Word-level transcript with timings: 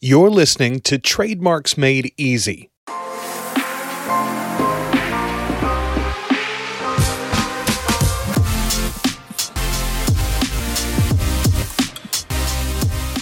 You're 0.00 0.30
listening 0.30 0.78
to 0.82 0.96
Trademarks 0.96 1.76
Made 1.76 2.12
Easy. 2.16 2.70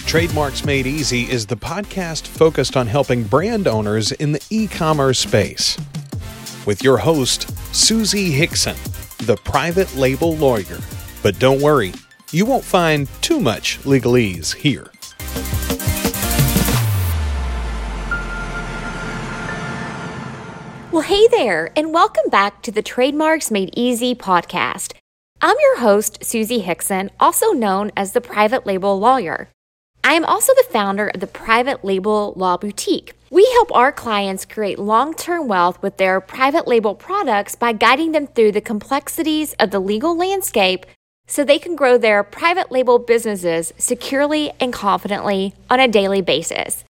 Trademarks 0.05 0.63
Made 0.65 0.85
Easy 0.85 1.23
is 1.23 1.47
the 1.47 1.57
podcast 1.57 2.27
focused 2.27 2.77
on 2.77 2.85
helping 2.85 3.23
brand 3.23 3.67
owners 3.67 4.11
in 4.11 4.31
the 4.31 4.45
e 4.51 4.67
commerce 4.67 5.17
space. 5.17 5.79
With 6.67 6.83
your 6.83 6.97
host, 6.99 7.47
Suzi 7.73 8.29
Hixon, 8.29 8.77
the 9.25 9.37
private 9.43 9.95
label 9.95 10.35
lawyer. 10.35 10.77
But 11.23 11.39
don't 11.39 11.59
worry, 11.59 11.95
you 12.31 12.45
won't 12.45 12.63
find 12.63 13.07
too 13.23 13.39
much 13.39 13.79
legalese 13.79 14.53
here. 14.53 14.91
Well, 20.97 21.05
hey 21.05 21.27
there, 21.27 21.69
and 21.75 21.93
welcome 21.93 22.27
back 22.31 22.63
to 22.63 22.71
the 22.71 22.81
Trademarks 22.81 23.51
Made 23.51 23.69
Easy 23.77 24.15
podcast. 24.15 24.95
I'm 25.39 25.55
your 25.61 25.77
host, 25.77 26.21
Suzi 26.21 26.63
Hixon, 26.63 27.11
also 27.19 27.51
known 27.51 27.91
as 27.95 28.13
the 28.13 28.19
Private 28.19 28.65
Label 28.65 28.99
Lawyer. 28.99 29.49
I 30.03 30.13
am 30.13 30.25
also 30.25 30.55
the 30.55 30.65
founder 30.71 31.09
of 31.09 31.19
the 31.19 31.27
Private 31.27 31.85
Label 31.85 32.33
Law 32.35 32.57
Boutique. 32.57 33.13
We 33.29 33.47
help 33.53 33.71
our 33.75 33.91
clients 33.91 34.43
create 34.43 34.79
long 34.79 35.13
term 35.13 35.47
wealth 35.47 35.79
with 35.83 35.97
their 35.97 36.19
private 36.19 36.67
label 36.67 36.95
products 36.95 37.53
by 37.53 37.73
guiding 37.73 38.11
them 38.11 38.25
through 38.25 38.53
the 38.53 38.59
complexities 38.59 39.53
of 39.59 39.69
the 39.69 39.79
legal 39.79 40.17
landscape 40.17 40.87
so 41.27 41.43
they 41.43 41.59
can 41.59 41.75
grow 41.75 41.99
their 41.99 42.23
private 42.23 42.71
label 42.71 42.97
businesses 42.97 43.71
securely 43.77 44.51
and 44.59 44.73
confidently 44.73 45.53
on 45.69 45.79
a 45.79 45.87
daily 45.87 46.23
basis. 46.23 46.83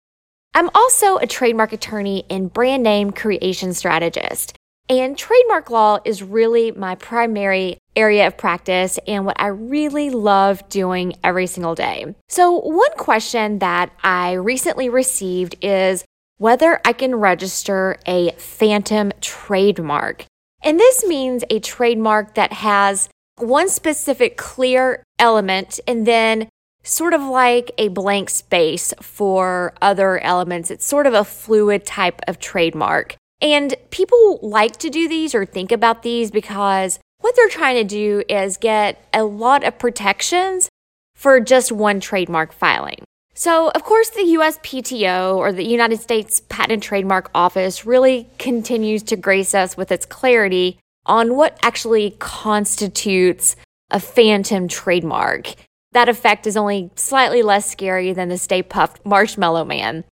I'm 0.54 0.70
also 0.72 1.16
a 1.16 1.26
trademark 1.26 1.72
attorney 1.72 2.24
and 2.30 2.52
brand 2.52 2.84
name 2.84 3.10
creation 3.10 3.74
strategist. 3.74 4.56
And 4.88 5.16
trademark 5.16 5.70
law 5.70 5.98
is 6.05 6.22
really 6.22 6.70
my 6.70 6.94
primary 6.94 7.78
area 7.96 8.27
of 8.27 8.36
practice 8.36 8.98
and 9.06 9.24
what 9.24 9.41
I 9.41 9.46
really 9.46 10.11
love 10.11 10.69
doing 10.69 11.14
every 11.24 11.46
single 11.46 11.74
day. 11.74 12.14
So, 12.28 12.52
one 12.61 12.92
question 12.96 13.58
that 13.61 13.91
I 14.02 14.34
recently 14.34 14.88
received 14.88 15.56
is 15.62 16.05
whether 16.36 16.80
I 16.84 16.92
can 16.92 17.14
register 17.14 17.96
a 18.06 18.33
phantom 18.33 19.12
trademark. 19.20 20.27
And 20.62 20.78
this 20.78 21.05
means 21.05 21.44
a 21.50 21.61
trademark 21.61 22.34
that 22.34 22.52
has 22.52 23.08
one 23.36 23.68
specific 23.68 24.36
clear 24.36 25.02
element 25.18 25.80
and 25.89 26.06
then 26.06 26.48
sort 26.84 27.14
of 27.14 27.22
like 27.22 27.72
a 27.78 27.88
blank 27.88 28.30
space 28.30 28.94
for 29.00 29.74
other 29.82 30.18
elements. 30.20 30.70
It's 30.70 30.86
sort 30.86 31.06
of 31.06 31.14
a 31.14 31.24
fluid 31.24 31.84
type 31.84 32.20
of 32.28 32.38
trademark. 32.38 33.16
And 33.40 33.74
people 33.90 34.38
like 34.42 34.77
to 34.78 34.90
do 34.90 35.08
these 35.08 35.34
or 35.34 35.44
think 35.44 35.72
about 35.72 36.02
these 36.02 36.30
because 36.30 36.98
what 37.20 37.34
they're 37.34 37.48
trying 37.48 37.77
to 37.77 37.84
do 37.84 38.22
is 38.28 38.56
get 38.58 39.08
a 39.12 39.24
lot 39.24 39.64
of 39.64 39.78
protections 39.78 40.68
for 41.16 41.40
just 41.40 41.72
one 41.72 42.00
trademark 42.00 42.52
filing. 42.52 43.02
So, 43.32 43.70
of 43.70 43.82
course, 43.82 44.10
the 44.10 44.20
USPTO 44.20 45.36
or 45.36 45.52
the 45.52 45.64
United 45.64 46.00
States 46.00 46.40
Patent 46.48 46.72
and 46.72 46.82
Trademark 46.82 47.30
Office 47.34 47.84
really 47.84 48.28
continues 48.38 49.02
to 49.05 49.16
grace 49.16 49.55
us 49.55 49.77
with 49.77 49.90
its 49.90 50.06
clarity 50.06 50.78
on 51.06 51.34
what 51.34 51.58
actually 51.62 52.12
constitutes 52.20 53.56
a 53.90 53.98
phantom 53.98 54.68
trademark. 54.68 55.55
That 55.95 56.09
effect 56.09 56.47
is 56.47 56.56
only 56.56 56.91
slightly 56.97 57.42
less 57.42 57.70
scary 57.70 58.12
than 58.12 58.28
the 58.28 58.37
Stay 58.37 58.62
Puft 58.62 58.97
Marshmallow 59.05 59.64
Man. 59.64 60.05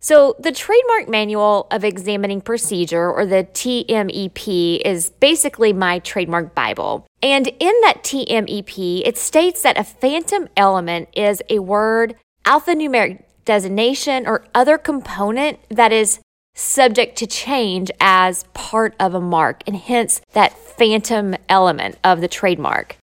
So, 0.00 0.36
the 0.38 0.52
Trademark 0.52 1.08
Manual 1.08 1.66
of 1.70 1.82
Examining 1.82 2.40
Procedure, 2.40 3.10
or 3.10 3.24
the 3.24 3.44
TMEP, 3.44 4.82
is 4.84 5.10
basically 5.10 5.72
my 5.72 5.98
trademark 5.98 6.54
Bible. 6.54 7.06
And 7.22 7.48
in 7.48 7.72
that 7.82 8.02
TMEP, 8.04 9.02
it 9.04 9.16
states 9.16 9.62
that 9.62 9.78
a 9.78 9.82
phantom 9.82 10.48
element 10.56 11.08
is 11.14 11.42
a 11.48 11.60
word, 11.60 12.16
alphanumeric 12.44 13.22
designation, 13.44 14.26
or 14.26 14.44
other 14.54 14.76
component 14.78 15.58
that 15.70 15.90
is 15.90 16.20
subject 16.54 17.16
to 17.16 17.26
change 17.26 17.90
as 17.98 18.44
part 18.54 18.94
of 19.00 19.14
a 19.14 19.20
mark, 19.20 19.62
and 19.66 19.76
hence 19.76 20.20
that 20.32 20.56
phantom 20.56 21.34
element 21.48 21.98
of 22.04 22.20
the 22.20 22.28
trademark. 22.28 22.98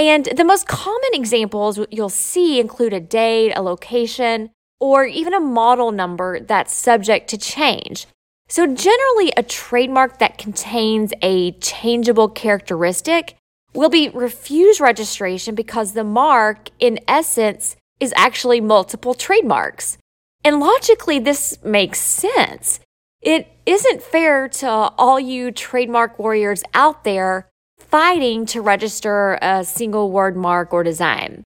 And 0.00 0.24
the 0.34 0.44
most 0.44 0.66
common 0.66 1.10
examples 1.12 1.78
you'll 1.90 2.08
see 2.08 2.58
include 2.58 2.94
a 2.94 3.00
date, 3.00 3.52
a 3.52 3.60
location, 3.60 4.48
or 4.80 5.04
even 5.04 5.34
a 5.34 5.40
model 5.40 5.92
number 5.92 6.40
that's 6.40 6.74
subject 6.74 7.28
to 7.28 7.36
change. 7.36 8.06
So, 8.48 8.66
generally, 8.66 9.30
a 9.36 9.42
trademark 9.42 10.18
that 10.18 10.38
contains 10.38 11.12
a 11.20 11.52
changeable 11.52 12.30
characteristic 12.30 13.36
will 13.74 13.90
be 13.90 14.08
refused 14.08 14.80
registration 14.80 15.54
because 15.54 15.92
the 15.92 16.02
mark, 16.02 16.70
in 16.78 16.98
essence, 17.06 17.76
is 18.00 18.14
actually 18.16 18.62
multiple 18.62 19.12
trademarks. 19.12 19.98
And 20.42 20.60
logically, 20.60 21.18
this 21.18 21.62
makes 21.62 22.00
sense. 22.00 22.80
It 23.20 23.48
isn't 23.66 24.02
fair 24.02 24.48
to 24.48 24.66
all 24.66 25.20
you 25.20 25.52
trademark 25.52 26.18
warriors 26.18 26.62
out 26.72 27.04
there 27.04 27.49
fighting 27.90 28.46
to 28.46 28.60
register 28.60 29.38
a 29.42 29.64
single 29.64 30.10
word 30.10 30.36
mark 30.36 30.72
or 30.72 30.84
design. 30.84 31.42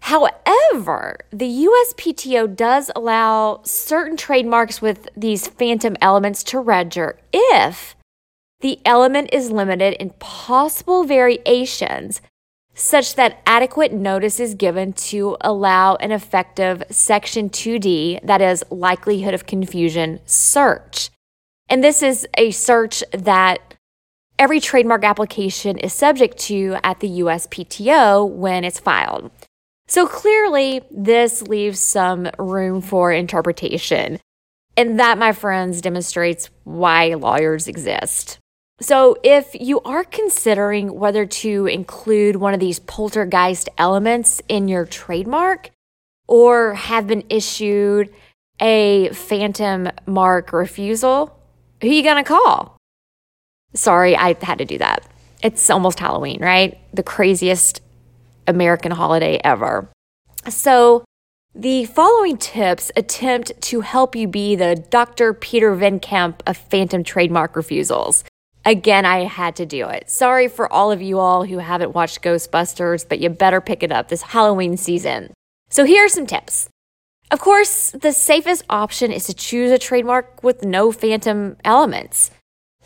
However, 0.00 1.18
the 1.30 1.66
USPTO 1.66 2.54
does 2.54 2.90
allow 2.94 3.60
certain 3.64 4.16
trademarks 4.16 4.80
with 4.80 5.08
these 5.16 5.48
phantom 5.48 5.96
elements 6.00 6.42
to 6.44 6.60
register 6.60 7.18
if 7.32 7.96
the 8.60 8.78
element 8.84 9.30
is 9.32 9.50
limited 9.50 9.94
in 9.94 10.10
possible 10.18 11.04
variations 11.04 12.20
such 12.74 13.16
that 13.16 13.40
adequate 13.44 13.92
notice 13.92 14.38
is 14.38 14.54
given 14.54 14.92
to 14.92 15.36
allow 15.40 15.96
an 15.96 16.12
effective 16.12 16.82
Section 16.90 17.50
2D, 17.50 18.24
that 18.24 18.40
is, 18.40 18.64
likelihood 18.70 19.34
of 19.34 19.46
confusion 19.46 20.20
search. 20.26 21.10
And 21.68 21.82
this 21.82 22.02
is 22.02 22.26
a 22.36 22.52
search 22.52 23.02
that 23.12 23.67
every 24.38 24.60
trademark 24.60 25.04
application 25.04 25.78
is 25.78 25.92
subject 25.92 26.38
to 26.38 26.76
at 26.84 27.00
the 27.00 27.20
USPTO 27.20 28.30
when 28.30 28.64
it's 28.64 28.78
filed. 28.78 29.30
So 29.88 30.06
clearly, 30.06 30.82
this 30.90 31.42
leaves 31.42 31.80
some 31.80 32.28
room 32.38 32.80
for 32.80 33.10
interpretation. 33.10 34.20
And 34.76 35.00
that, 35.00 35.18
my 35.18 35.32
friends, 35.32 35.80
demonstrates 35.80 36.50
why 36.64 37.14
lawyers 37.14 37.66
exist. 37.66 38.38
So, 38.80 39.16
if 39.24 39.56
you 39.58 39.80
are 39.80 40.04
considering 40.04 40.94
whether 40.94 41.26
to 41.26 41.66
include 41.66 42.36
one 42.36 42.54
of 42.54 42.60
these 42.60 42.78
poltergeist 42.78 43.68
elements 43.76 44.40
in 44.48 44.68
your 44.68 44.84
trademark 44.84 45.70
or 46.28 46.74
have 46.74 47.08
been 47.08 47.24
issued 47.28 48.14
a 48.60 49.08
phantom 49.08 49.90
mark 50.06 50.52
refusal, 50.52 51.36
who 51.80 51.88
are 51.88 51.92
you 51.92 52.04
going 52.04 52.22
to 52.22 52.28
call? 52.28 52.77
Sorry, 53.78 54.16
I 54.16 54.34
had 54.42 54.58
to 54.58 54.64
do 54.64 54.76
that. 54.78 55.06
It's 55.40 55.70
almost 55.70 56.00
Halloween, 56.00 56.40
right? 56.42 56.76
The 56.92 57.04
craziest 57.04 57.80
American 58.48 58.90
holiday 58.90 59.40
ever. 59.44 59.88
So, 60.48 61.04
the 61.54 61.84
following 61.84 62.38
tips 62.38 62.90
attempt 62.96 63.52
to 63.62 63.80
help 63.82 64.16
you 64.16 64.26
be 64.26 64.56
the 64.56 64.74
Dr. 64.90 65.32
Peter 65.32 65.76
Venkman 65.76 66.34
of 66.44 66.56
phantom 66.56 67.04
trademark 67.04 67.54
refusals. 67.54 68.24
Again, 68.64 69.06
I 69.06 69.24
had 69.24 69.54
to 69.56 69.64
do 69.64 69.88
it. 69.88 70.10
Sorry 70.10 70.48
for 70.48 70.70
all 70.72 70.90
of 70.90 71.00
you 71.00 71.20
all 71.20 71.44
who 71.44 71.58
haven't 71.58 71.94
watched 71.94 72.20
Ghostbusters, 72.20 73.08
but 73.08 73.20
you 73.20 73.30
better 73.30 73.60
pick 73.60 73.84
it 73.84 73.92
up 73.92 74.08
this 74.08 74.22
Halloween 74.22 74.76
season. 74.76 75.32
So, 75.70 75.84
here 75.84 76.04
are 76.04 76.08
some 76.08 76.26
tips. 76.26 76.68
Of 77.30 77.38
course, 77.38 77.92
the 77.92 78.12
safest 78.12 78.64
option 78.68 79.12
is 79.12 79.24
to 79.26 79.34
choose 79.34 79.70
a 79.70 79.78
trademark 79.78 80.42
with 80.42 80.64
no 80.64 80.90
phantom 80.90 81.56
elements. 81.64 82.32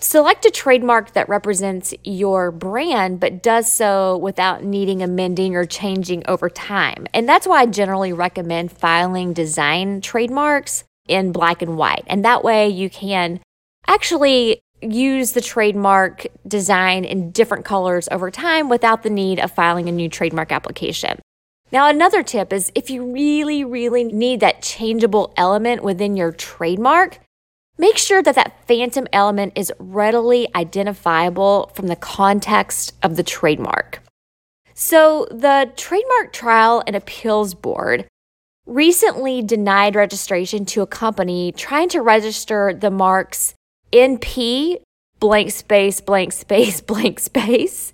Select 0.02 0.44
a 0.44 0.50
trademark 0.50 1.12
that 1.12 1.28
represents 1.28 1.94
your 2.02 2.50
brand, 2.50 3.20
but 3.20 3.40
does 3.40 3.70
so 3.72 4.16
without 4.16 4.64
needing 4.64 5.00
amending 5.00 5.54
or 5.54 5.64
changing 5.64 6.24
over 6.26 6.50
time. 6.50 7.06
And 7.14 7.28
that's 7.28 7.46
why 7.46 7.60
I 7.60 7.66
generally 7.66 8.12
recommend 8.12 8.72
filing 8.72 9.32
design 9.32 10.00
trademarks 10.00 10.82
in 11.06 11.30
black 11.30 11.62
and 11.62 11.76
white. 11.76 12.02
And 12.08 12.24
that 12.24 12.42
way 12.42 12.68
you 12.68 12.90
can 12.90 13.38
actually 13.86 14.60
use 14.80 15.32
the 15.32 15.40
trademark 15.40 16.26
design 16.48 17.04
in 17.04 17.30
different 17.30 17.64
colors 17.64 18.08
over 18.10 18.28
time 18.28 18.68
without 18.68 19.04
the 19.04 19.10
need 19.10 19.38
of 19.38 19.52
filing 19.52 19.88
a 19.88 19.92
new 19.92 20.08
trademark 20.08 20.50
application. 20.50 21.20
Now, 21.70 21.88
another 21.88 22.24
tip 22.24 22.52
is 22.52 22.72
if 22.74 22.90
you 22.90 23.12
really, 23.12 23.62
really 23.62 24.02
need 24.02 24.40
that 24.40 24.62
changeable 24.62 25.32
element 25.36 25.84
within 25.84 26.16
your 26.16 26.32
trademark, 26.32 27.20
Make 27.78 27.96
sure 27.96 28.22
that 28.22 28.34
that 28.34 28.66
phantom 28.66 29.06
element 29.12 29.54
is 29.56 29.72
readily 29.78 30.48
identifiable 30.54 31.70
from 31.74 31.88
the 31.88 31.96
context 31.96 32.94
of 33.02 33.16
the 33.16 33.22
trademark. 33.22 34.02
So, 34.74 35.26
the 35.30 35.70
Trademark 35.76 36.32
Trial 36.32 36.82
and 36.86 36.96
Appeals 36.96 37.54
Board 37.54 38.06
recently 38.66 39.42
denied 39.42 39.96
registration 39.96 40.64
to 40.66 40.82
a 40.82 40.86
company 40.86 41.52
trying 41.52 41.88
to 41.90 42.00
register 42.00 42.72
the 42.72 42.90
marks 42.90 43.54
NP 43.92 44.78
blank 45.22 45.52
space, 45.52 46.00
blank 46.00 46.32
space, 46.32 46.80
blank 46.92 47.20
space, 47.20 47.92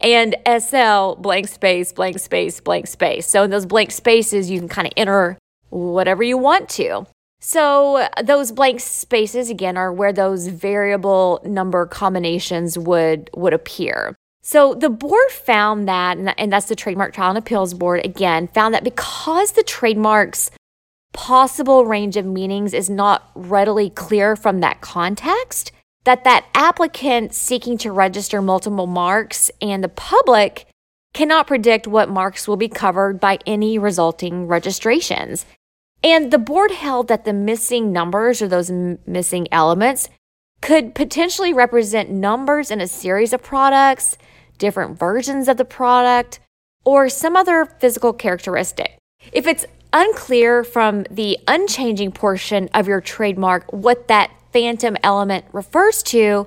and 0.00 0.36
SL 0.46 1.14
blank 1.20 1.48
space, 1.48 1.92
blank 1.92 2.18
space, 2.20 2.60
blank 2.60 2.86
space. 2.86 3.26
So 3.26 3.42
in 3.42 3.50
those 3.50 3.66
blank 3.66 3.90
spaces, 3.90 4.48
you 4.48 4.60
can 4.60 4.68
kind 4.68 4.86
of 4.86 4.92
enter 4.96 5.38
whatever 5.70 6.22
you 6.22 6.38
want 6.38 6.68
to. 6.70 7.06
So 7.40 8.08
those 8.22 8.52
blank 8.52 8.80
spaces 8.80 9.48
again 9.48 9.76
are 9.76 9.92
where 9.92 10.12
those 10.12 10.48
variable 10.48 11.40
number 11.44 11.86
combinations 11.86 12.78
would 12.78 13.30
would 13.34 13.52
appear. 13.52 14.16
So 14.42 14.74
the 14.74 14.88
board 14.88 15.30
found 15.30 15.88
that, 15.88 16.16
and 16.16 16.52
that's 16.52 16.66
the 16.66 16.74
Trademark 16.74 17.12
Trial 17.12 17.30
and 17.30 17.38
Appeals 17.38 17.74
Board 17.74 18.04
again, 18.04 18.48
found 18.48 18.72
that 18.74 18.82
because 18.82 19.52
the 19.52 19.62
trademark's 19.62 20.50
possible 21.12 21.84
range 21.84 22.16
of 22.16 22.24
meanings 22.24 22.72
is 22.72 22.88
not 22.88 23.30
readily 23.34 23.90
clear 23.90 24.36
from 24.36 24.60
that 24.60 24.80
context, 24.80 25.70
that 26.04 26.24
that 26.24 26.46
applicant 26.54 27.34
seeking 27.34 27.76
to 27.78 27.92
register 27.92 28.40
multiple 28.40 28.86
marks 28.86 29.50
and 29.60 29.84
the 29.84 29.88
public 29.88 30.66
cannot 31.12 31.46
predict 31.46 31.86
what 31.86 32.08
marks 32.08 32.48
will 32.48 32.56
be 32.56 32.68
covered 32.68 33.20
by 33.20 33.38
any 33.46 33.78
resulting 33.78 34.46
registrations. 34.46 35.44
And 36.02 36.30
the 36.30 36.38
board 36.38 36.70
held 36.70 37.08
that 37.08 37.24
the 37.24 37.32
missing 37.32 37.92
numbers 37.92 38.40
or 38.40 38.48
those 38.48 38.70
m- 38.70 38.98
missing 39.06 39.48
elements 39.50 40.08
could 40.60 40.94
potentially 40.94 41.52
represent 41.52 42.10
numbers 42.10 42.70
in 42.70 42.80
a 42.80 42.88
series 42.88 43.32
of 43.32 43.42
products 43.42 44.16
different 44.58 44.98
versions 44.98 45.48
of 45.48 45.56
the 45.56 45.64
product, 45.64 46.40
or 46.84 47.08
some 47.08 47.36
other 47.36 47.64
physical 47.64 48.12
characteristic. 48.12 48.98
If 49.32 49.46
it's 49.46 49.64
unclear 49.92 50.64
from 50.64 51.04
the 51.10 51.38
unchanging 51.48 52.12
portion 52.12 52.68
of 52.74 52.86
your 52.86 53.00
trademark 53.00 53.72
what 53.72 54.08
that 54.08 54.30
phantom 54.52 54.96
element 55.02 55.46
refers 55.52 56.02
to, 56.04 56.46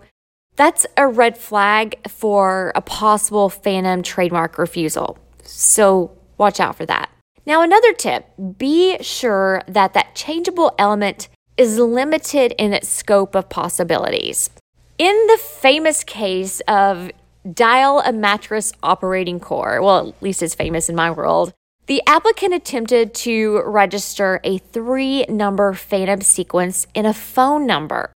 that's 0.55 0.85
a 0.97 1.07
red 1.07 1.37
flag 1.37 2.07
for 2.07 2.71
a 2.75 2.81
possible 2.81 3.49
phantom 3.49 4.03
trademark 4.03 4.57
refusal. 4.57 5.17
So 5.43 6.11
watch 6.37 6.59
out 6.59 6.75
for 6.75 6.85
that. 6.85 7.09
Now, 7.51 7.63
another 7.63 7.91
tip 7.91 8.29
be 8.57 8.97
sure 9.03 9.61
that 9.67 9.93
that 9.93 10.15
changeable 10.15 10.73
element 10.79 11.27
is 11.57 11.77
limited 11.77 12.53
in 12.57 12.71
its 12.71 12.87
scope 12.87 13.35
of 13.35 13.49
possibilities. 13.49 14.49
In 14.97 15.13
the 15.27 15.37
famous 15.37 16.05
case 16.05 16.61
of 16.61 17.11
dial 17.53 18.01
a 18.05 18.13
mattress 18.13 18.71
operating 18.81 19.41
core. 19.41 19.81
Well, 19.81 20.07
at 20.07 20.23
least 20.23 20.41
it's 20.41 20.55
famous 20.55 20.87
in 20.87 20.95
my 20.95 21.11
world. 21.11 21.53
The 21.87 22.01
applicant 22.07 22.53
attempted 22.53 23.13
to 23.15 23.61
register 23.65 24.39
a 24.45 24.59
three 24.59 25.25
number 25.27 25.73
phantom 25.73 26.21
sequence 26.21 26.87
in 26.93 27.05
a 27.05 27.13
phone 27.13 27.67
number. 27.67 28.13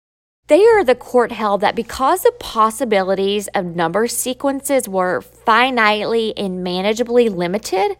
There, 0.47 0.83
the 0.83 0.93
court 0.93 1.31
held 1.31 1.61
that 1.61 1.77
because 1.77 2.23
the 2.23 2.33
possibilities 2.37 3.47
of 3.55 3.77
number 3.77 4.09
sequences 4.09 4.89
were 4.89 5.21
finitely 5.21 6.33
and 6.35 6.61
manageably 6.61 7.29
limited, 7.29 7.95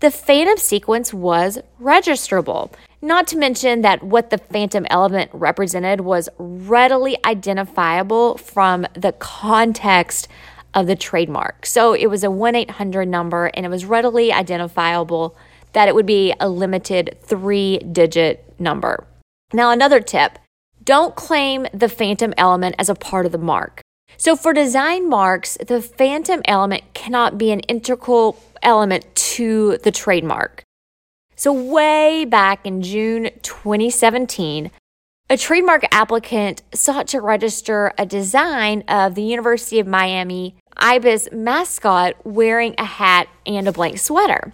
the 0.00 0.10
phantom 0.10 0.58
sequence 0.58 1.14
was 1.14 1.58
registrable. 1.80 2.70
Not 3.00 3.26
to 3.28 3.38
mention 3.38 3.82
that 3.82 4.02
what 4.02 4.30
the 4.30 4.38
phantom 4.38 4.86
element 4.90 5.30
represented 5.32 6.00
was 6.00 6.28
readily 6.38 7.16
identifiable 7.24 8.36
from 8.36 8.86
the 8.94 9.12
context 9.12 10.28
of 10.74 10.86
the 10.86 10.96
trademark. 10.96 11.64
So 11.64 11.94
it 11.94 12.06
was 12.06 12.24
a 12.24 12.30
1 12.30 12.54
800 12.54 13.08
number 13.08 13.46
and 13.54 13.64
it 13.64 13.70
was 13.70 13.84
readily 13.84 14.32
identifiable 14.32 15.36
that 15.72 15.88
it 15.88 15.94
would 15.94 16.06
be 16.06 16.34
a 16.40 16.48
limited 16.48 17.16
three 17.22 17.78
digit 17.78 18.54
number. 18.58 19.06
Now, 19.52 19.70
another 19.70 20.00
tip 20.00 20.38
don't 20.82 21.16
claim 21.16 21.66
the 21.72 21.88
phantom 21.88 22.32
element 22.36 22.76
as 22.78 22.88
a 22.88 22.94
part 22.94 23.26
of 23.26 23.32
the 23.32 23.38
mark. 23.38 23.80
So, 24.16 24.36
for 24.36 24.52
design 24.52 25.08
marks, 25.08 25.58
the 25.66 25.82
phantom 25.82 26.40
element 26.46 26.82
cannot 26.94 27.36
be 27.36 27.50
an 27.50 27.60
integral 27.60 28.32
element 28.62 29.14
to 29.14 29.78
the 29.78 29.90
trademark. 29.90 30.62
So, 31.34 31.52
way 31.52 32.24
back 32.24 32.64
in 32.64 32.82
June 32.82 33.30
2017, 33.42 34.70
a 35.28 35.36
trademark 35.36 35.84
applicant 35.90 36.62
sought 36.72 37.08
to 37.08 37.20
register 37.20 37.92
a 37.98 38.06
design 38.06 38.84
of 38.88 39.14
the 39.14 39.22
University 39.22 39.80
of 39.80 39.86
Miami 39.86 40.56
ibis 40.76 41.28
mascot 41.32 42.14
wearing 42.24 42.74
a 42.78 42.84
hat 42.84 43.28
and 43.44 43.66
a 43.66 43.72
blank 43.72 43.98
sweater. 43.98 44.52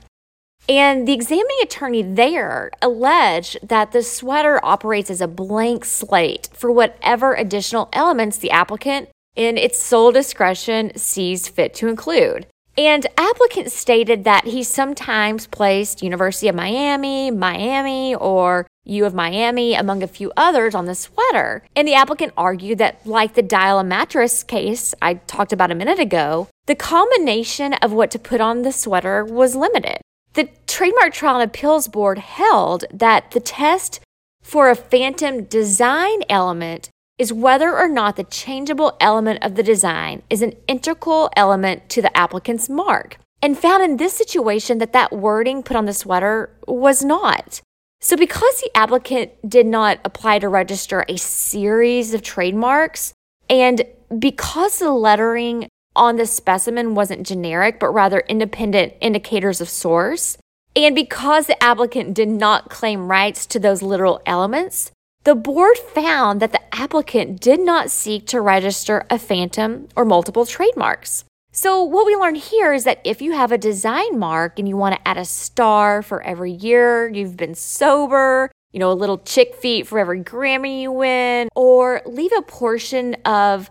And 0.69 1.09
the 1.09 1.13
examining 1.13 1.59
attorney 1.63 2.03
there 2.03 2.71
alleged 2.81 3.59
that 3.69 3.93
the 3.93 4.03
sweater 4.03 4.65
operates 4.65 5.11
as 5.11 5.21
a 5.21 5.29
blank 5.29 5.85
slate 5.85 6.49
for 6.53 6.71
whatever 6.71 7.35
additional 7.35 7.89
elements 7.93 8.39
the 8.39 8.51
applicant, 8.51 9.09
in 9.35 9.59
its 9.59 9.83
sole 9.83 10.13
discretion, 10.13 10.97
sees 10.97 11.49
fit 11.49 11.75
to 11.75 11.89
include. 11.89 12.47
And 12.77 13.07
applicant 13.19 13.71
stated 13.71 14.25
that 14.25 14.47
he 14.47 14.63
sometimes 14.63 15.47
placed 15.47 16.03
University 16.03 16.49
of 16.49 16.55
Miami, 16.55 17.31
Miami, 17.31 18.15
or 18.15 18.67
U 18.85 19.05
of 19.05 19.15
Miami, 19.15 19.75
among 19.75 20.03
a 20.03 20.09
few 20.09 20.33
others, 20.37 20.75
on 20.75 20.87
the 20.87 20.95
sweater. 20.95 21.63
And 21.77 21.87
the 21.87 21.95
applicant 21.95 22.33
argued 22.37 22.79
that, 22.79 23.07
like 23.07 23.35
the 23.35 23.43
dial 23.43 23.79
a 23.79 23.85
mattress 23.85 24.43
case 24.43 24.95
I 25.03 25.15
talked 25.15 25.53
about 25.53 25.71
a 25.71 25.75
minute 25.75 25.99
ago, 25.99 26.49
the 26.67 26.75
combination 26.75 27.75
of 27.75 27.93
what 27.93 28.11
to 28.13 28.19
put 28.19 28.41
on 28.41 28.63
the 28.63 28.73
sweater 28.73 29.25
was 29.25 29.55
limited. 29.55 30.01
The 30.33 30.49
Trademark 30.67 31.13
Trial 31.13 31.41
and 31.41 31.51
Appeals 31.51 31.89
Board 31.89 32.19
held 32.19 32.85
that 32.93 33.33
the 33.33 33.41
test 33.41 34.01
for 34.43 34.71
a 34.71 34.75
phantom 34.75 35.45
design 35.45 36.23
element 36.29 36.89
is 37.23 37.33
whether 37.33 37.79
or 37.79 37.87
not 37.87 38.17
the 38.17 38.25
changeable 38.25 38.97
element 39.01 39.39
of 39.45 39.55
the 39.55 39.63
design 39.63 40.21
is 40.29 40.43
an 40.43 40.53
integral 40.67 41.31
element 41.37 41.89
to 41.89 42.03
the 42.03 42.15
applicant's 42.17 42.69
mark, 42.69 43.17
and 43.41 43.57
found 43.57 43.81
in 43.81 43.97
this 43.97 44.13
situation 44.13 44.79
that 44.79 44.93
that 44.93 45.13
wording 45.13 45.63
put 45.63 45.77
on 45.77 45.87
the 45.87 45.93
sweater 45.93 46.51
was 46.67 47.05
not. 47.05 47.61
So, 48.01 48.17
because 48.17 48.61
the 48.61 48.77
applicant 48.77 49.31
did 49.49 49.67
not 49.67 50.01
apply 50.05 50.41
to 50.41 50.49
register 50.49 51.05
a 51.09 51.17
series 51.17 52.13
of 52.13 52.23
trademarks, 52.23 53.15
and 53.49 53.83
because 54.19 54.81
the 54.81 54.91
lettering 54.91 55.69
on 55.95 56.17
the 56.17 56.27
specimen 56.27 56.97
wasn't 56.97 57.25
generic, 57.25 57.79
but 57.79 57.91
rather 57.91 58.25
independent 58.29 58.95
indicators 59.01 59.61
of 59.61 59.69
source, 59.69 60.39
and 60.75 60.97
because 60.97 61.47
the 61.47 61.63
applicant 61.63 62.15
did 62.15 62.29
not 62.29 62.69
claim 62.69 63.07
rights 63.07 63.47
to 63.47 63.61
those 63.61 63.81
literal 63.81 64.21
elements, 64.27 64.91
the 65.25 65.35
board 65.35 65.79
found 65.79 66.41
that 66.41 66.53
the 66.53 66.75
applicant 66.75 67.41
did 67.41 67.61
not 67.61 67.91
seek 67.91 68.27
to 68.29 68.41
register 68.41 69.07
a 69.09 69.19
phantom 69.19 69.89
or 69.95 70.05
multiple 70.05 70.45
trademarks. 70.45 71.25
So, 71.53 71.85
what 71.85 72.07
we 72.07 72.17
learned 72.17 72.39
here 72.39 72.73
is 72.73 72.85
that 72.85 73.01
if 73.05 73.21
you 73.21 73.33
have 73.33 73.53
a 73.53 73.59
design 73.59 74.19
mark 74.19 74.59
and 74.59 74.67
you 74.67 74.77
want 74.77 74.97
to 74.97 75.09
add 75.09 75.19
a 75.19 75.25
star 75.25 76.03
for 76.03 76.23
every 76.23 76.51
year 76.51 77.09
you've 77.09 77.37
been 77.37 77.55
sober, 77.55 78.51
you 78.73 78.81
know, 78.81 78.91
a 78.91 78.95
little 78.95 79.19
chick 79.19 79.55
feet 79.55 79.87
for 79.87 79.99
every 79.99 80.23
Grammy 80.23 80.83
you 80.83 80.93
win, 80.93 81.51
or 81.55 82.01
leave 82.07 82.33
a 82.37 82.43
portion 82.43 83.15
of 83.27 83.71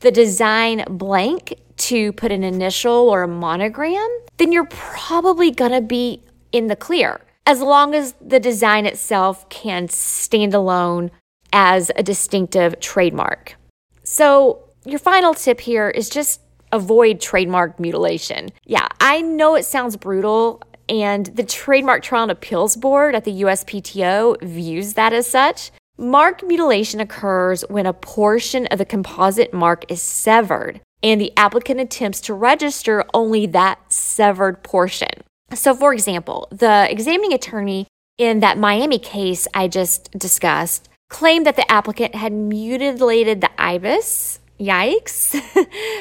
the 0.00 0.12
design 0.12 0.84
blank 0.88 1.58
to 1.78 2.12
put 2.12 2.30
an 2.30 2.44
initial 2.44 3.10
or 3.10 3.24
a 3.24 3.28
monogram, 3.28 4.08
then 4.36 4.52
you're 4.52 4.68
probably 4.70 5.50
going 5.50 5.72
to 5.72 5.80
be 5.80 6.22
in 6.52 6.68
the 6.68 6.76
clear 6.76 7.20
as 7.46 7.60
long 7.60 7.94
as 7.94 8.14
the 8.20 8.40
design 8.40 8.84
itself 8.84 9.48
can 9.48 9.88
stand 9.88 10.52
alone 10.52 11.10
as 11.52 11.90
a 11.96 12.02
distinctive 12.02 12.78
trademark. 12.80 13.54
So, 14.02 14.64
your 14.84 14.98
final 14.98 15.34
tip 15.34 15.60
here 15.60 15.88
is 15.88 16.08
just 16.08 16.40
avoid 16.72 17.20
trademark 17.20 17.80
mutilation. 17.80 18.50
Yeah, 18.64 18.86
I 19.00 19.22
know 19.22 19.54
it 19.54 19.64
sounds 19.64 19.96
brutal, 19.96 20.60
and 20.88 21.26
the 21.26 21.42
Trademark 21.42 22.02
Trial 22.02 22.24
and 22.24 22.32
Appeals 22.32 22.76
Board 22.76 23.14
at 23.14 23.24
the 23.24 23.42
USPTO 23.42 24.42
views 24.42 24.94
that 24.94 25.12
as 25.12 25.26
such. 25.26 25.70
Mark 25.98 26.42
mutilation 26.42 27.00
occurs 27.00 27.64
when 27.68 27.86
a 27.86 27.92
portion 27.92 28.66
of 28.66 28.78
the 28.78 28.84
composite 28.84 29.54
mark 29.54 29.84
is 29.90 30.02
severed 30.02 30.80
and 31.02 31.20
the 31.20 31.32
applicant 31.36 31.80
attempts 31.80 32.20
to 32.20 32.34
register 32.34 33.04
only 33.14 33.46
that 33.46 33.78
severed 33.92 34.62
portion. 34.62 35.08
So, 35.56 35.74
for 35.74 35.92
example, 35.92 36.48
the 36.50 36.86
examining 36.90 37.32
attorney 37.32 37.86
in 38.18 38.40
that 38.40 38.58
Miami 38.58 38.98
case 38.98 39.48
I 39.54 39.68
just 39.68 40.10
discussed 40.12 40.88
claimed 41.08 41.46
that 41.46 41.56
the 41.56 41.70
applicant 41.70 42.14
had 42.14 42.32
mutilated 42.32 43.40
the 43.40 43.50
ibis 43.60 44.40
Yikes. 44.58 45.38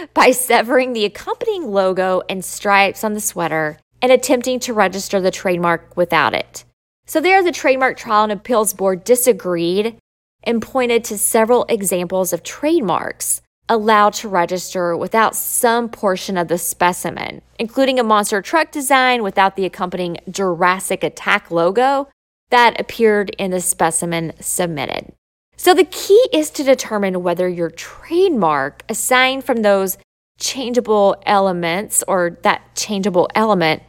by 0.14 0.32
severing 0.32 0.94
the 0.94 1.06
accompanying 1.06 1.72
logo 1.72 2.22
and 2.30 2.44
stripes 2.44 3.04
on 3.04 3.14
the 3.14 3.20
sweater 3.20 3.78
and 4.02 4.12
attempting 4.12 4.60
to 4.62 4.74
register 4.74 5.20
the 5.20 5.32
trademark 5.32 5.96
without 5.98 6.34
it. 6.34 6.64
So, 7.06 7.22
there, 7.22 7.44
the 7.44 7.52
Trademark 7.52 7.98
Trial 7.98 8.24
and 8.24 8.32
Appeals 8.32 8.74
Board 8.74 9.04
disagreed 9.04 9.98
and 10.44 10.62
pointed 10.62 11.04
to 11.06 11.18
several 11.18 11.66
examples 11.70 12.34
of 12.34 12.44
trademarks 12.44 13.42
allowed 13.68 14.14
to 14.14 14.30
register 14.30 14.96
without 14.96 15.36
some 15.36 15.90
portion 15.90 16.38
of 16.38 16.48
the 16.48 16.58
specimen, 16.58 17.42
including 17.58 18.00
a 18.00 18.04
monster 18.04 18.42
truck 18.42 18.72
design 18.72 19.24
without 19.24 19.56
the 19.56 19.66
accompanying 19.66 20.18
Jurassic 20.30 21.04
Attack 21.04 21.50
logo 21.50 22.08
that 22.52 22.80
appeared 22.80 23.32
in 23.38 23.52
the 23.52 23.62
specimen 23.62 24.34
submitted. 24.40 25.12
So 25.58 25.74
the 25.74 25.86
key 25.86 26.30
is 26.32 26.50
to 26.52 26.64
determine 26.64 27.24
whether 27.24 27.48
your 27.48 27.70
trademark, 27.70 28.84
assigned 28.90 29.46
from 29.46 29.62
those 29.62 29.98
changeable 30.38 31.16
elements 31.26 32.04
or 32.08 32.38
that 32.44 32.76
changeable 32.76 33.30
element, 33.34 33.82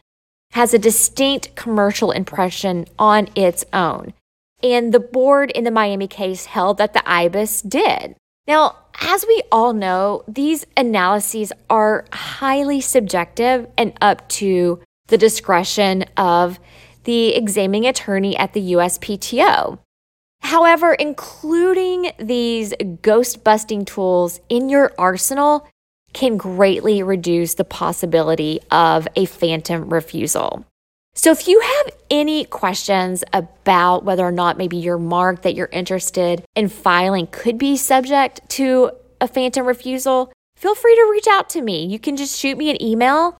has 0.53 0.73
a 0.73 0.79
distinct 0.79 1.55
commercial 1.55 2.13
impression 2.13 2.87
on 2.99 3.29
its 3.35 3.65
own. 3.73 4.15
And 4.63 4.95
the 4.95 5.01
board 5.01 5.51
in 5.51 5.65
the 5.65 5.71
Miami 5.71 6.09
case 6.09 6.47
held 6.47 6.79
that 6.79 6.95
the 6.95 7.03
IBIS 7.07 7.63
did. 7.63 8.17
Now, 8.47 8.77
as 9.01 9.25
we 9.27 9.43
all 9.51 9.73
know, 9.73 10.23
these 10.29 10.65
analyses 10.77 11.53
are 11.69 12.05
highly 12.13 12.81
subjective 12.81 13.67
and 13.77 13.93
up 14.01 14.29
to 14.31 14.81
the 15.09 15.19
discretion 15.19 16.05
of 16.17 16.59
the 17.05 17.35
examining 17.35 17.87
attorney 17.87 18.37
at 18.37 18.53
the 18.53 18.73
USPTO. 18.73 19.79
However, 20.41 20.95
including 20.95 22.13
these 22.19 22.73
ghost 23.03 23.43
busting 23.43 23.85
tools 23.85 24.41
in 24.49 24.69
your 24.69 24.93
arsenal 24.99 25.67
can 26.13 26.37
greatly 26.37 27.03
reduce 27.03 27.55
the 27.55 27.65
possibility 27.65 28.61
of 28.71 29.09
a 29.17 29.25
phantom 29.27 29.93
refusal. 29.93 30.65
So, 31.19 31.31
if 31.33 31.49
you 31.49 31.59
have 31.61 31.97
any 32.11 32.45
questions 32.45 33.25
about 33.33 34.05
whether 34.05 34.23
or 34.25 34.31
not 34.31 34.59
maybe 34.59 34.77
your 34.77 34.99
mark 34.99 35.41
that 35.43 35.55
you're 35.55 35.71
interested 35.73 36.45
in 36.55 36.69
filing 36.69 37.27
could 37.27 37.57
be 37.59 37.77
subject 37.77 38.49
to 38.51 38.93
a 39.21 39.27
phantom 39.27 39.67
refusal, 39.67 40.33
feel 40.57 40.75
free 40.75 40.95
to 40.95 41.09
reach 41.11 41.27
out 41.27 41.49
to 41.51 41.63
me. 41.63 41.87
You 41.87 41.99
can 41.99 42.17
just 42.17 42.39
shoot 42.39 42.57
me 42.59 42.71
an 42.71 42.81
email 42.83 43.39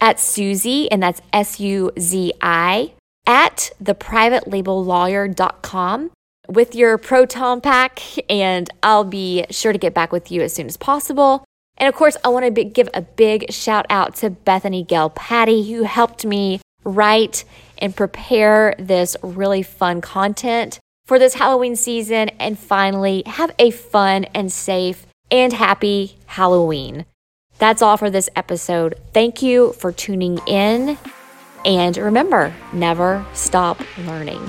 at 0.00 0.16
Suzi, 0.16 0.88
and 0.90 1.00
that's 1.02 1.20
S 1.32 1.60
U 1.60 1.92
Z 1.98 2.32
I, 2.42 2.92
at 3.26 3.70
theprivatelabellawyer.com 3.82 6.10
with 6.48 6.74
your 6.74 6.98
Proton 6.98 7.60
pack, 7.60 8.02
and 8.28 8.68
I'll 8.82 9.04
be 9.04 9.44
sure 9.48 9.72
to 9.72 9.78
get 9.78 9.94
back 9.94 10.10
with 10.10 10.32
you 10.32 10.42
as 10.42 10.52
soon 10.52 10.66
as 10.66 10.76
possible. 10.76 11.44
And 11.78 11.88
of 11.88 11.94
course, 11.94 12.16
I 12.24 12.28
want 12.28 12.52
to 12.52 12.64
give 12.64 12.88
a 12.92 13.02
big 13.02 13.52
shout 13.52 13.86
out 13.88 14.16
to 14.16 14.30
Bethany 14.30 14.82
Gale 14.82 15.10
Patty, 15.10 15.72
who 15.72 15.84
helped 15.84 16.26
me 16.26 16.60
write 16.84 17.44
and 17.78 17.94
prepare 17.94 18.74
this 18.78 19.16
really 19.22 19.62
fun 19.62 20.00
content 20.00 20.78
for 21.06 21.18
this 21.18 21.34
Halloween 21.34 21.76
season. 21.76 22.28
And 22.38 22.58
finally, 22.58 23.22
have 23.26 23.54
a 23.58 23.70
fun 23.70 24.24
and 24.34 24.52
safe 24.52 25.06
and 25.30 25.52
happy 25.52 26.16
Halloween. 26.26 27.06
That's 27.58 27.82
all 27.82 27.96
for 27.96 28.10
this 28.10 28.28
episode. 28.34 28.94
Thank 29.12 29.42
you 29.42 29.72
for 29.74 29.92
tuning 29.92 30.38
in. 30.46 30.98
And 31.64 31.96
remember, 31.96 32.52
never 32.72 33.24
stop 33.34 33.80
learning. 33.98 34.40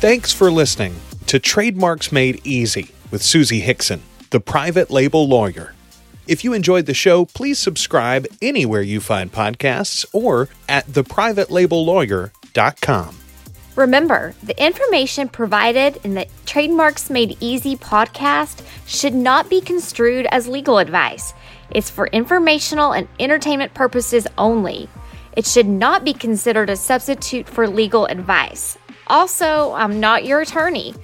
Thanks 0.00 0.32
for 0.32 0.50
listening 0.50 0.94
to 1.26 1.38
Trademarks 1.38 2.10
Made 2.10 2.40
Easy 2.44 2.90
with 3.10 3.22
Suzi 3.22 3.60
Hixon, 3.60 4.02
the 4.30 4.40
private 4.40 4.90
label 4.90 5.28
lawyer. 5.28 5.74
If 6.30 6.42
you 6.44 6.52
enjoyed 6.52 6.86
the 6.86 6.94
show, 6.94 7.24
please 7.24 7.58
subscribe 7.58 8.24
anywhere 8.40 8.82
you 8.82 9.00
find 9.00 9.32
podcasts 9.32 10.06
or 10.12 10.48
at 10.68 10.86
theprivatelabellawyer.com. 10.86 13.16
Remember, 13.74 14.34
the 14.44 14.64
information 14.64 15.28
provided 15.28 15.98
in 16.04 16.14
the 16.14 16.28
Trademarks 16.46 17.10
Made 17.10 17.36
Easy 17.40 17.74
podcast 17.74 18.64
should 18.86 19.12
not 19.12 19.50
be 19.50 19.60
construed 19.60 20.28
as 20.30 20.46
legal 20.46 20.78
advice. 20.78 21.34
It's 21.72 21.90
for 21.90 22.06
informational 22.06 22.92
and 22.92 23.08
entertainment 23.18 23.74
purposes 23.74 24.28
only. 24.38 24.88
It 25.36 25.46
should 25.46 25.66
not 25.66 26.04
be 26.04 26.12
considered 26.12 26.70
a 26.70 26.76
substitute 26.76 27.48
for 27.48 27.66
legal 27.66 28.06
advice. 28.06 28.78
Also, 29.08 29.72
I'm 29.72 29.98
not 29.98 30.26
your 30.26 30.42
attorney. 30.42 30.94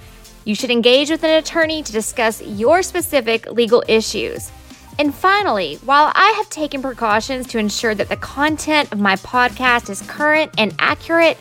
You 0.45 0.55
should 0.55 0.71
engage 0.71 1.11
with 1.11 1.25
an 1.25 1.37
attorney 1.37 1.83
to 1.83 1.91
discuss 1.91 2.41
your 2.43 2.85
specific 2.85 3.51
legal 3.51 3.83
issues. 3.89 4.53
And 4.99 5.15
finally, 5.15 5.77
while 5.85 6.11
I 6.15 6.31
have 6.39 6.49
taken 6.49 6.81
precautions 6.81 7.47
to 7.49 7.59
ensure 7.59 7.95
that 7.95 8.09
the 8.09 8.17
content 8.17 8.93
of 8.93 8.99
my 8.99 9.17
podcast 9.17 9.91
is 9.91 10.01
current 10.03 10.53
and 10.57 10.75
accurate, 10.79 11.39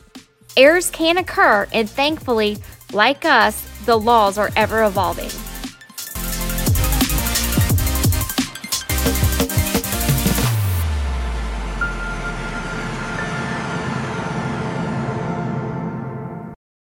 errors 0.57 0.89
can 0.89 1.17
occur, 1.17 1.67
and 1.71 1.89
thankfully, 1.89 2.57
like 2.91 3.23
us, 3.23 3.65
the 3.85 3.97
laws 3.97 4.37
are 4.37 4.51
ever 4.55 4.83
evolving. 4.83 5.29